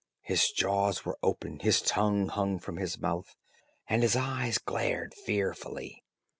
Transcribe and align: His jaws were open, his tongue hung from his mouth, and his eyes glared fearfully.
His 0.23 0.49
jaws 0.49 1.05
were 1.05 1.19
open, 1.21 1.59
his 1.59 1.79
tongue 1.79 2.29
hung 2.29 2.57
from 2.57 2.77
his 2.77 2.97
mouth, 2.97 3.35
and 3.87 4.01
his 4.01 4.15
eyes 4.15 4.57
glared 4.57 5.13
fearfully. 5.13 6.01